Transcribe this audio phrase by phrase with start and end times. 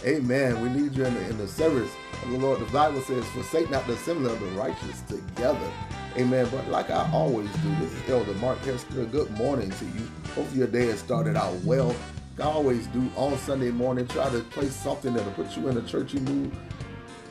[0.05, 0.62] Amen.
[0.62, 1.91] We need you in the, in the service
[2.23, 2.59] of the Lord.
[2.59, 5.71] The Bible says, Forsake not the assembly of the righteous together.
[6.17, 6.48] Amen.
[6.51, 9.05] But like I always do, this is Elder Mark Hester.
[9.05, 10.09] Good morning to you.
[10.35, 11.96] Hopefully, your day has started out well.
[12.39, 15.81] I always do on Sunday morning, try to play something that'll put you in a
[15.84, 16.51] churchy mood.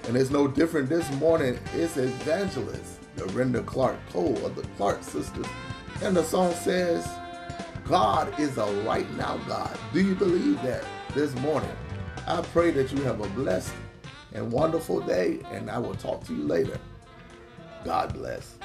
[0.04, 1.58] And it's no different this morning.
[1.74, 5.46] It's Evangelist Dorinda Clark Cole of the Clark Sisters.
[6.02, 7.08] And the song says,
[7.84, 9.76] God is a right now God.
[9.92, 11.76] Do you believe that this morning?
[12.28, 13.74] I pray that you have a blessed
[14.32, 16.78] and wonderful day, and I will talk to you later.
[17.84, 18.56] God bless.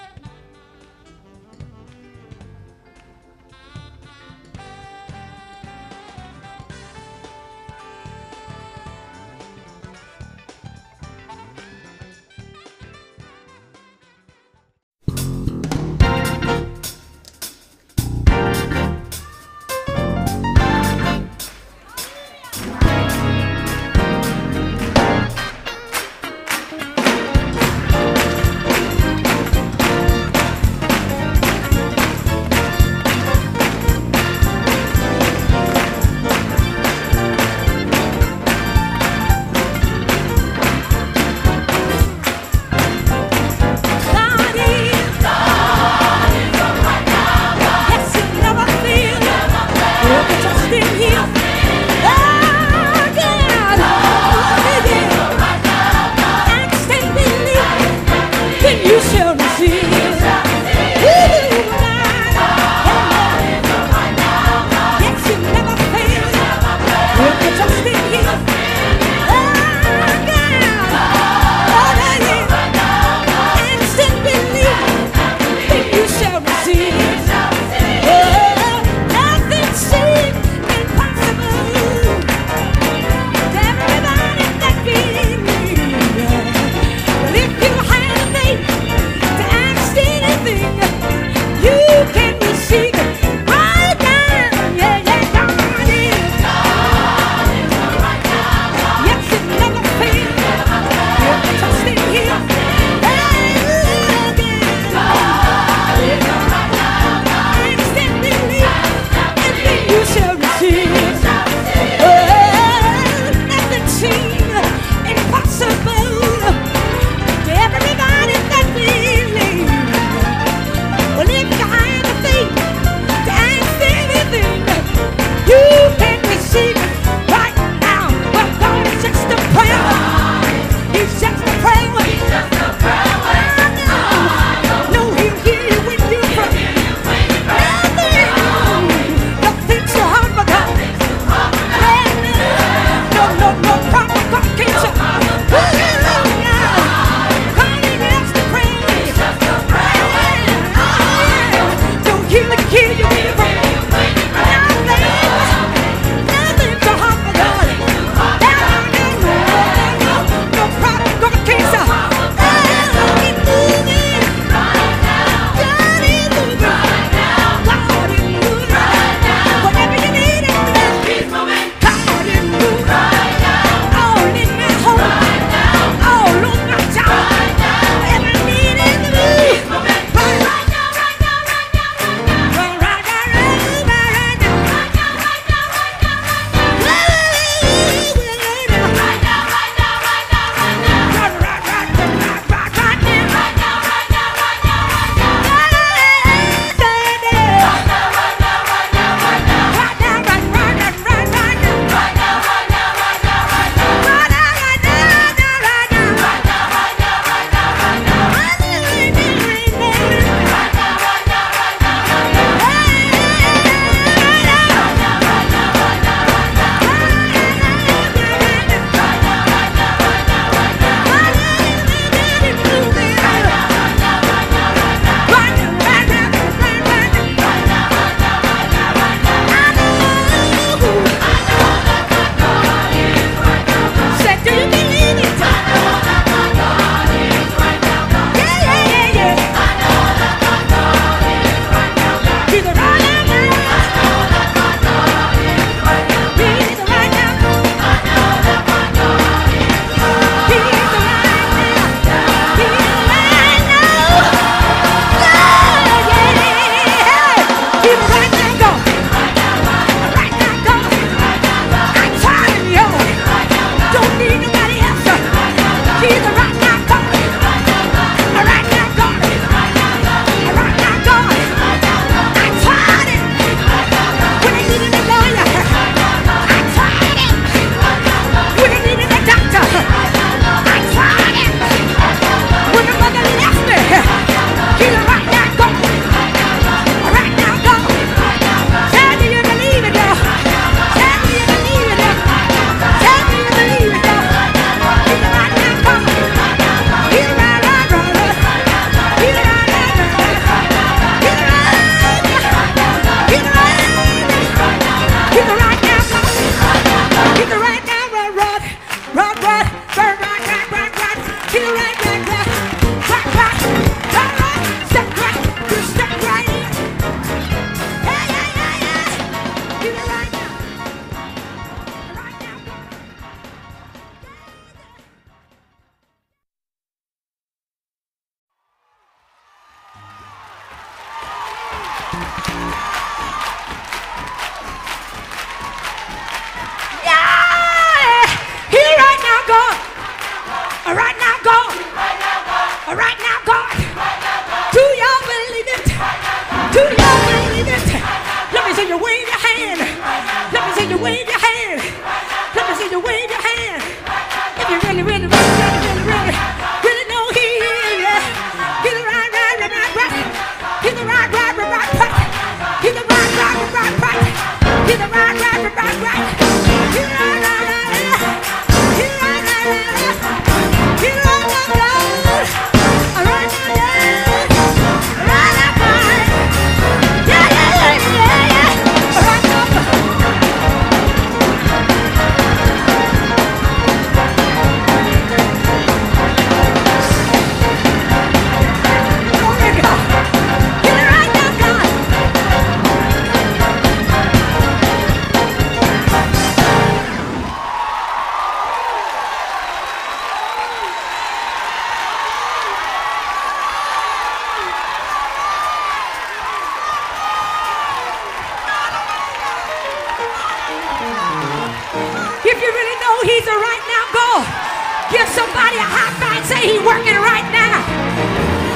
[415.09, 416.43] Give somebody a high five.
[416.43, 417.79] and Say he's working right now.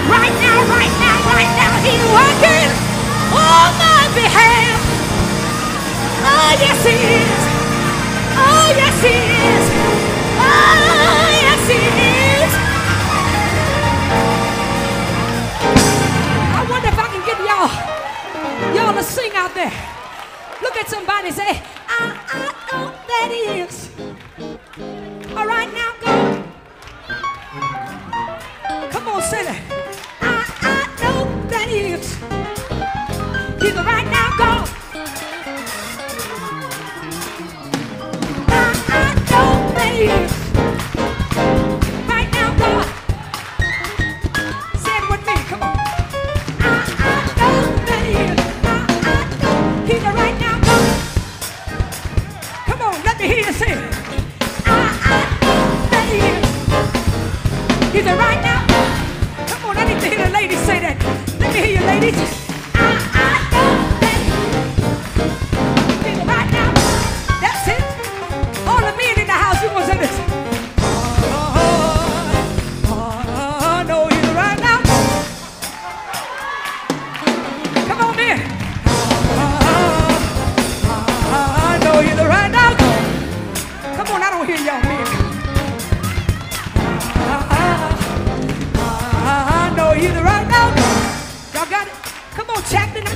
[0.08, 1.72] Right now, right now, right now.
[1.84, 2.72] He's working
[3.36, 4.80] on my behalf.
[6.24, 7.42] Oh, yes, he is.
[8.40, 9.66] Oh, yes, he is.
[10.40, 12.52] Oh, yes, he is.
[16.56, 17.72] I wonder if I can get y'all,
[18.76, 19.74] y'all to sing out there.
[20.62, 22.40] Look at somebody and say, I, I
[22.72, 23.81] know that he is.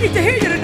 [0.02, 0.60] 見てヘイゼル